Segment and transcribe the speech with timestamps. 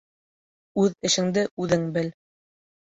[0.85, 2.13] Үҙ эшеңде үҙең бел.